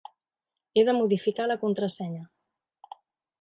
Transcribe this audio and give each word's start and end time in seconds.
He 0.75 0.83
de 0.87 0.95
modificar 0.99 1.45
la 1.51 1.59
contrasenya. 1.65 2.25